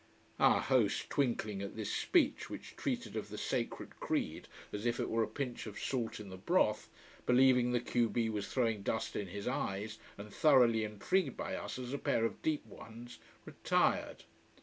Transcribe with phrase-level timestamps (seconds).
[0.39, 5.11] Our host, twinkling at this speech which treated of the sacred creed as if it
[5.11, 6.89] were a pinch of salt in the broth,
[7.27, 11.77] believing the q b was throwing dust in his eyes, and thoroughly intrigued by us
[11.77, 14.23] as a pair of deep ones, retired.